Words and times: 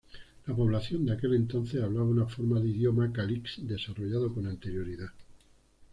La 0.47 0.55
población 0.55 1.05
de 1.05 1.13
aquel 1.13 1.35
entonces 1.35 1.79
hablaba 1.83 2.07
una 2.07 2.25
forma 2.25 2.59
de 2.59 2.69
idioma 2.69 3.13
Kalix 3.13 3.59
desarrollado 3.61 4.33
con 4.33 4.47
anterioridad. 4.47 5.11